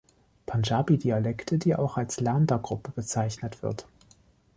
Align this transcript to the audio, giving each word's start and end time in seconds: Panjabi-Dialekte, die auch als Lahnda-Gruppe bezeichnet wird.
Panjabi-Dialekte, 0.47 1.59
die 1.59 1.75
auch 1.75 1.95
als 1.95 2.19
Lahnda-Gruppe 2.19 2.89
bezeichnet 2.91 3.61
wird. 3.61 3.85